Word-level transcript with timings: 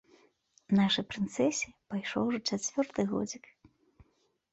Нашай 0.77 1.03
прынцэсе 1.11 1.67
пайшоў 1.91 2.23
ужо 2.31 2.39
чацвёрты 2.49 3.01
годзік. 3.13 3.43